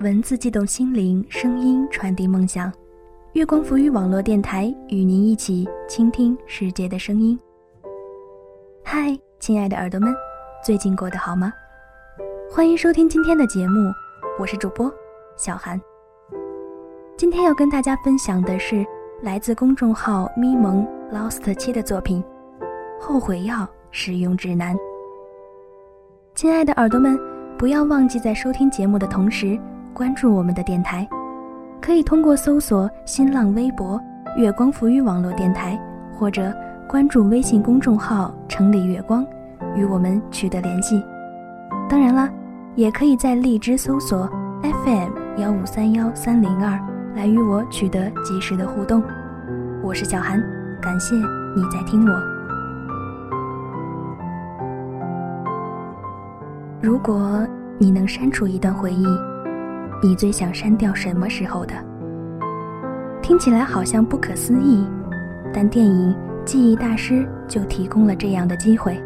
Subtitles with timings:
[0.00, 2.72] 文字悸动心灵，声音传递梦想。
[3.32, 7.36] 月光浮语网络电台与您一起倾听世界的声音。
[8.84, 10.14] 嗨，亲爱的耳朵们，
[10.64, 11.52] 最近过得好吗？
[12.48, 13.92] 欢迎收听今天的节目，
[14.38, 14.88] 我是主播
[15.36, 15.80] 小韩。
[17.16, 18.86] 今天要跟大家分享的是
[19.24, 22.22] 来自公众号咪蒙 Lost 七的作品
[23.00, 24.76] 《后悔药使用指南》。
[26.36, 27.18] 亲爱的耳朵们，
[27.58, 29.58] 不要忘记在收听节目的同时
[29.98, 31.04] 关注我们的电台，
[31.82, 34.00] 可以通过搜索新浪微博
[34.38, 35.76] “月光浮语网络电台”
[36.16, 36.54] 或者
[36.86, 39.26] 关注微信公众号“城里月光”，
[39.74, 41.02] 与我们取得联系。
[41.88, 42.30] 当然啦，
[42.76, 44.30] 也可以在荔枝搜索
[44.62, 46.78] FM 幺五三幺三零二
[47.16, 49.02] 来与我取得及时的互动。
[49.82, 50.40] 我是小韩，
[50.80, 51.16] 感谢
[51.56, 52.14] 你在听我。
[56.80, 57.44] 如果
[57.78, 59.04] 你能删除一段回忆，
[60.00, 61.74] 你最想删掉什么时候的？
[63.20, 64.86] 听起来好像不可思议，
[65.52, 67.14] 但电影《记忆大师》
[67.48, 68.96] 就提供了这样的机会。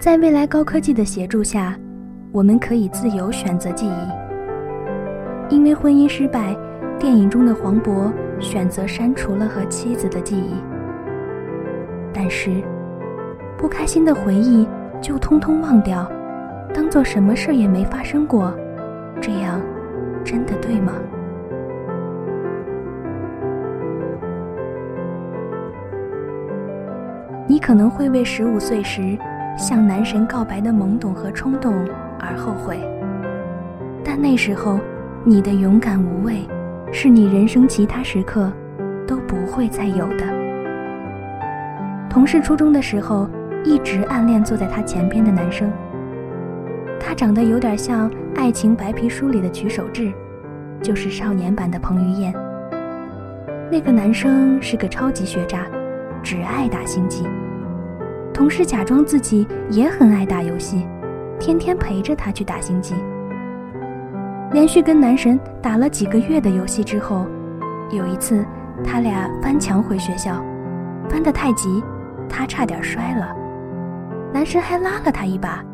[0.00, 1.76] 在未来高科技的协助下，
[2.30, 5.54] 我们可以自由选择记忆。
[5.54, 6.56] 因为婚姻失败，
[6.96, 10.54] 电影中的黄渤选择删除了和妻子的记忆。
[12.14, 12.62] 但是，
[13.58, 14.64] 不开心的回忆
[15.00, 16.08] 就通通忘掉，
[16.72, 18.54] 当做什么事也没发生过，
[19.20, 19.60] 这样
[20.24, 20.92] 真的对吗？
[27.46, 29.18] 你可能会为十五岁时。
[29.58, 31.74] 向男神告白的懵懂和冲动
[32.18, 32.78] 而后悔，
[34.02, 34.78] 但那时候
[35.22, 36.48] 你的勇敢无畏，
[36.90, 38.50] 是你人生其他时刻
[39.06, 40.24] 都不会再有的。
[42.08, 43.28] 同事初中的时候，
[43.62, 45.70] 一直暗恋坐在他前边的男生，
[47.00, 50.12] 他长得有点像《爱情白皮书》里的曲守志，
[50.82, 52.32] 就是少年版的彭于晏。
[53.72, 55.66] 那个男生是个超级学渣，
[56.22, 57.26] 只爱打星际。
[58.32, 60.86] 同时假装自己也很爱打游戏，
[61.38, 62.94] 天天陪着他去打星际。
[64.52, 67.26] 连续跟男神打了几个月的游戏之后，
[67.90, 68.44] 有一次
[68.84, 70.44] 他俩翻墙回学校，
[71.08, 71.82] 翻得太急，
[72.28, 73.34] 他差点摔了，
[74.32, 75.64] 男神还拉了他一把，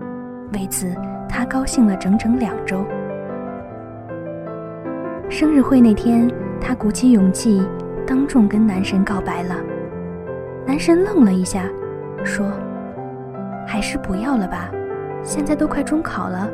[0.53, 0.95] 为此
[1.37, 2.83] 他高兴了整整两周。
[5.29, 6.27] 生日会那天，
[6.59, 7.63] 他鼓起勇气
[8.07, 9.55] 当众跟男神告白了，
[10.67, 11.69] 男神愣了一下。
[12.25, 12.51] 说
[13.69, 14.71] ：“还是不要了吧，
[15.23, 16.49] 现在都快中考了，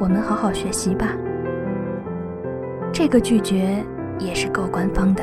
[0.00, 1.12] 我们好好学习吧。”
[2.92, 3.76] 这个拒绝
[4.18, 5.22] 也是够官方的，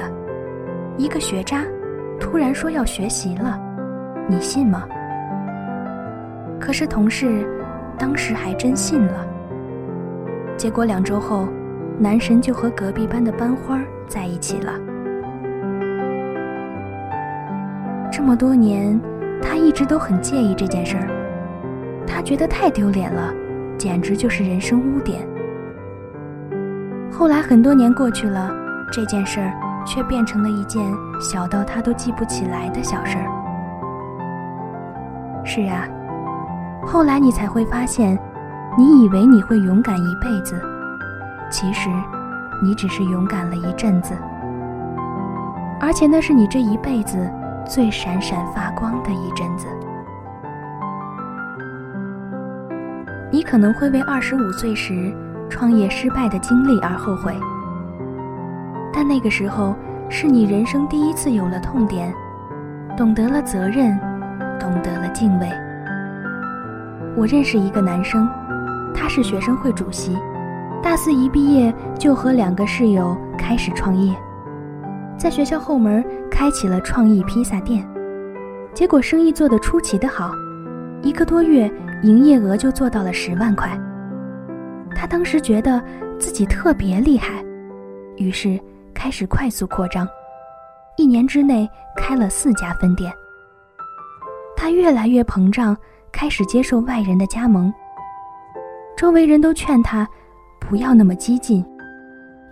[0.95, 1.65] 一个学渣
[2.21, 3.59] 突然说要学习了，
[4.29, 4.87] 你信吗？
[6.57, 7.45] 可是同事
[7.97, 9.27] 当时还真信了。
[10.57, 11.47] 结果两周后，
[11.97, 14.73] 男神就和隔壁班的班花在一起了。
[18.11, 18.99] 这么多年。
[19.45, 21.07] 他一直都很介意这件事儿，
[22.07, 23.33] 他觉得太丢脸了，
[23.77, 25.27] 简直就是人生污点。
[27.11, 28.49] 后来很多年过去了，
[28.89, 29.51] 这件事儿
[29.85, 30.81] 却变成了一件
[31.19, 33.25] 小到他都记不起来的小事儿。
[35.43, 35.85] 是啊，
[36.85, 38.17] 后来你才会发现，
[38.77, 40.61] 你以为你会勇敢一辈子，
[41.49, 41.89] 其实
[42.61, 44.13] 你只是勇敢了一阵子，
[45.79, 47.17] 而且那是你这一辈子。
[47.65, 49.67] 最闪闪发光的一阵子，
[53.31, 55.15] 你可能会为二十五岁时
[55.49, 57.33] 创业失败的经历而后悔，
[58.91, 59.73] 但那个时候
[60.09, 62.13] 是你人生第一次有了痛点，
[62.97, 63.97] 懂得了责任，
[64.59, 65.47] 懂得了敬畏。
[67.15, 68.27] 我认识一个男生，
[68.93, 70.17] 他是学生会主席，
[70.81, 74.15] 大四一毕业就和两个室友开始创业，
[75.17, 76.03] 在学校后门。
[76.33, 77.87] 开启了创意披萨店，
[78.73, 80.31] 结果生意做得出奇的好，
[81.03, 81.71] 一个多月
[82.01, 83.79] 营业额就做到了十万块。
[84.95, 85.81] 他当时觉得
[86.19, 87.45] 自己特别厉害，
[88.17, 88.59] 于是
[88.95, 90.07] 开始快速扩张，
[90.97, 93.13] 一年之内开了四家分店。
[94.57, 95.77] 他越来越膨胀，
[96.13, 97.73] 开始接受外人的加盟。
[98.95, 100.07] 周围人都劝他
[100.59, 101.65] 不要那么激进，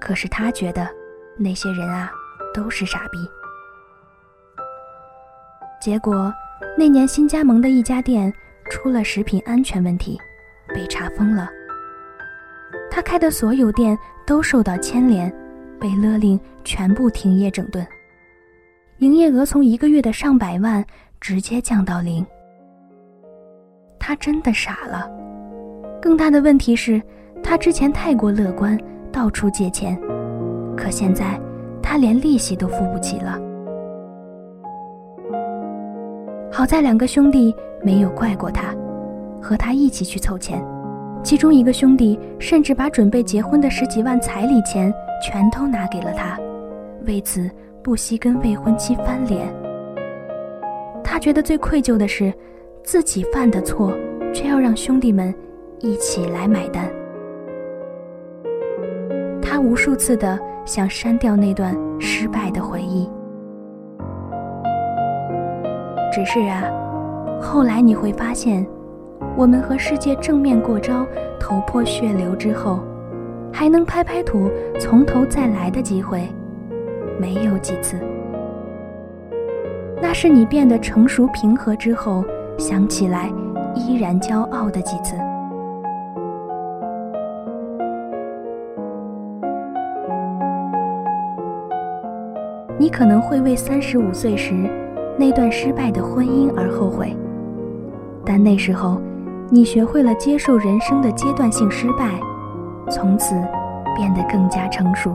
[0.01, 0.85] 可是他觉得
[1.37, 2.11] 那些人啊
[2.53, 3.17] 都是傻逼。
[5.79, 6.33] 结果，
[6.77, 8.33] 那年新加盟的一家店
[8.69, 10.19] 出了食品安全问题，
[10.67, 11.49] 被查封了。
[12.89, 15.33] 他开的所有店都受到牵连，
[15.79, 17.87] 被勒令全部停业整顿。
[18.97, 20.85] 营业额从一个月的上百万
[21.19, 22.25] 直接降到零。
[24.01, 25.07] 他真的傻了。
[26.01, 26.99] 更大的问题是，
[27.43, 28.75] 他之前太过乐观，
[29.11, 29.95] 到处借钱，
[30.75, 31.39] 可现在
[31.83, 33.39] 他连利息都付不起了。
[36.51, 38.75] 好在两个兄弟没有怪过他，
[39.39, 40.61] 和他一起去凑钱。
[41.23, 44.91] 其中一个兄弟甚至把准备结婚的十几万彩礼钱
[45.23, 46.35] 全都拿给了他，
[47.05, 47.47] 为此
[47.83, 49.47] 不惜跟未婚妻翻脸。
[51.03, 52.33] 他觉得最愧疚的是，
[52.83, 53.91] 自己犯的错，
[54.33, 55.33] 却要让兄弟们
[55.79, 56.91] 一起来买单。
[59.41, 63.09] 他无数次的想删掉那段失败的回忆，
[66.11, 66.63] 只是啊，
[67.41, 68.65] 后来你会发现。
[69.37, 71.05] 我们和世界正面过招，
[71.39, 72.79] 头破血流之后，
[73.51, 76.27] 还能拍拍土，从头再来的机会，
[77.17, 77.95] 没有几次。
[80.01, 82.25] 那是你变得成熟平和之后，
[82.61, 83.27] 想起来
[83.73, 85.15] 依然骄傲的几次。
[92.77, 94.53] 你可能会为三十五岁时
[95.17, 97.17] 那段失败的婚姻而后悔，
[98.23, 99.01] 但那时候。
[99.53, 102.11] 你学会了接受人生的阶段性失败，
[102.89, 103.35] 从此
[103.97, 105.13] 变得更加成熟。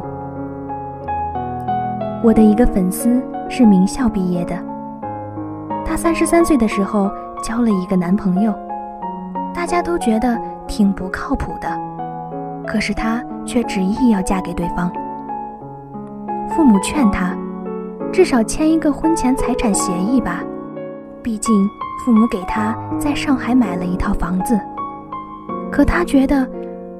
[2.23, 3.19] 我的一个粉丝
[3.49, 4.55] 是名校毕业的，
[5.87, 7.11] 他三十三岁的时候
[7.47, 8.53] 交了一个男朋友，
[9.55, 11.69] 大家都觉得挺不靠谱的，
[12.67, 14.91] 可是她却执意要嫁给对方。
[16.51, 17.39] 父母劝她，
[18.13, 20.43] 至少签一个婚前财产协议吧，
[21.23, 21.55] 毕竟。
[22.05, 24.61] 父母给她在上海买了一套房子，
[25.73, 26.47] 可她觉得，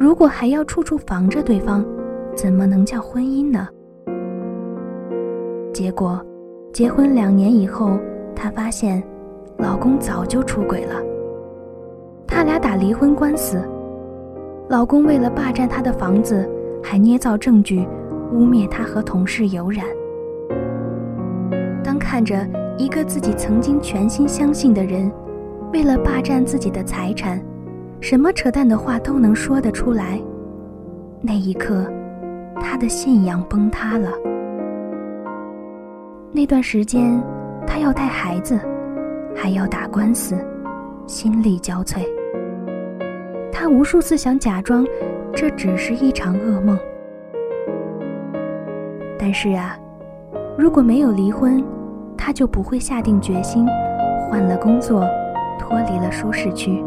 [0.01, 1.85] 如果还要处处防着对方，
[2.35, 3.69] 怎么能叫婚姻呢？
[5.73, 6.21] 结果，
[6.73, 7.99] 结婚两年以后，
[8.35, 9.01] 她发现，
[9.59, 10.95] 老公早就出轨了。
[12.27, 13.61] 他俩打离婚官司，
[14.69, 16.49] 老公为了霸占她的房子，
[16.83, 17.87] 还捏造证据，
[18.33, 19.85] 污蔑她和同事有染。
[21.83, 22.47] 当看着。
[22.79, 25.11] 一个自己曾经全心相信的人，
[25.73, 27.43] 为了霸占自己的财产，
[28.03, 30.21] 什么扯淡的话都能说得出来。
[31.23, 31.91] 那一刻，
[32.61, 34.11] 他的信仰崩塌了。
[36.33, 37.19] 那段时间，
[37.67, 38.61] 他要带孩子，
[39.37, 40.37] 还要打官司，
[41.07, 42.01] 心力交瘁。
[43.53, 44.85] 他无数次想假装
[45.35, 46.79] 这只是一场噩梦，
[49.19, 49.79] 但是啊，
[50.57, 51.63] 如果没有离婚。
[52.19, 53.65] 他就不会下定决心，
[54.29, 55.05] 换了工作，
[55.61, 56.83] 脱离了舒适区。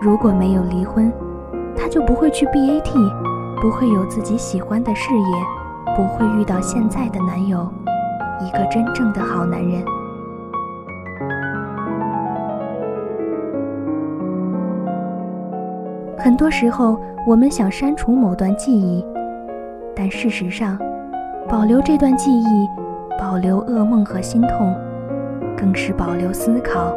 [0.00, 1.12] 如果没有离婚，
[1.74, 7.68] 他就不会去 BAT，不会有自己喜欢的事业，不会遇到现在的男友，
[8.46, 9.82] 一个真正的好男人。
[16.26, 19.06] 很多时候，我们想删除某段记忆，
[19.94, 20.76] 但事实上，
[21.48, 22.68] 保留这段记忆。
[23.16, 24.74] 保留噩梦和心痛，
[25.56, 26.90] 更是保留思考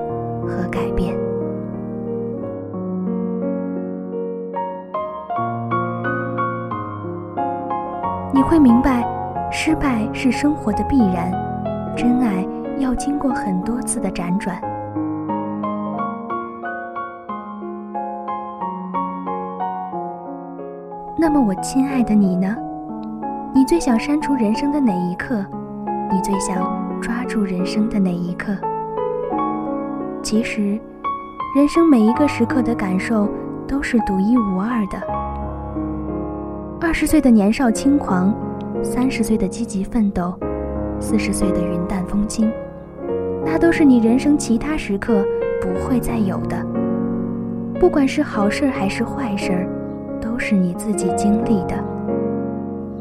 [0.47, 1.15] 和改变。
[8.33, 9.07] 你会明白，
[9.51, 11.31] 失败是生活的必然，
[11.95, 12.43] 真爱
[12.79, 14.59] 要经过很多次的辗转。
[21.21, 22.56] 那么，我亲爱的你呢？
[23.54, 25.45] 你最想删除人生的哪一刻？
[26.09, 26.64] 你最想
[27.02, 28.56] 抓住人生的哪一刻？
[30.23, 30.80] 其实，
[31.54, 33.28] 人生每一个时刻的感受
[33.68, 34.97] 都是独一无二的。
[36.80, 38.33] 二十岁的年少轻狂，
[38.81, 40.33] 三十岁的积极奋斗，
[41.02, 42.49] 四十岁的云淡风轻，
[43.45, 45.21] 那都是你人生其他时刻
[45.61, 46.66] 不会再有的。
[47.78, 49.68] 不管是好事还是坏事，儿
[50.39, 51.75] 是你自己经历的。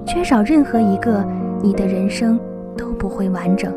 [0.04, 1.24] 缺少任何一个，
[1.62, 2.38] 你的人生。
[2.78, 3.74] 都不会完整。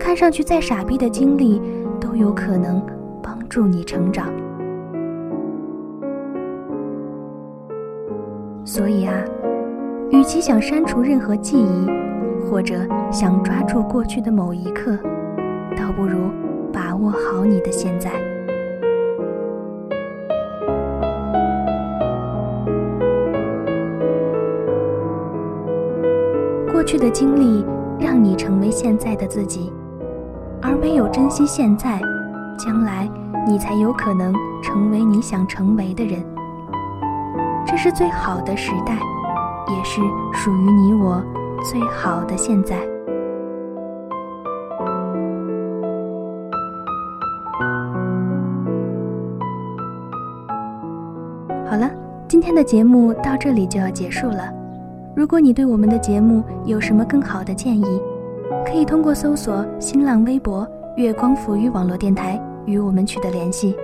[0.00, 1.62] 看上去再傻逼的经历，
[2.00, 2.82] 都有可能
[3.22, 4.26] 帮助你成长。
[8.64, 9.14] 所以啊，
[10.10, 11.86] 与其想删除任何记忆，
[12.50, 12.74] 或者
[13.12, 14.98] 想抓住过去的某一刻，
[15.76, 16.18] 倒不如
[16.72, 18.10] 把握好你的现在。
[26.78, 27.66] 过去的经历
[27.98, 29.72] 让你成为现在的自己，
[30.62, 32.00] 而唯有珍惜现在，
[32.56, 33.10] 将来
[33.48, 34.32] 你才有可能
[34.62, 36.24] 成为你想成为的人。
[37.66, 38.94] 这是最好的时代，
[39.66, 40.00] 也是
[40.32, 41.20] 属于你我
[41.64, 42.76] 最好的现在。
[51.68, 51.90] 好了，
[52.28, 54.57] 今天的节目到这里就要结束了。
[55.18, 58.00] 如果你对我们的节目有什么更好的建议，
[58.64, 63.74] 可以通过搜索新浪微博“月光浮语网络电台”与我们取得联系，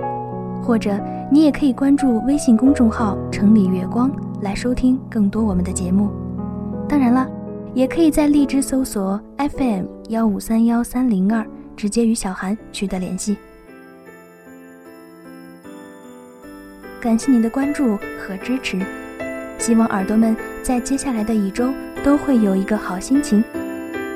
[0.63, 0.97] 或者
[1.33, 4.09] 你也可以关注微信公众号“城里月光”
[4.43, 6.09] 来收听更多我们的节目。
[6.89, 7.29] 当然了，
[7.75, 13.37] 也可以在荔枝搜索 FM 幺五三幺三零二，直接与小韩取得联系。
[17.01, 18.81] 感谢您的关注和支持，
[19.59, 23.45] 希望耳朵们在接下来的一周都会有一个好心情。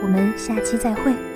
[0.03, 1.28] 我们下期再会。